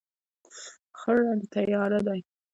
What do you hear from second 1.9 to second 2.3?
دی.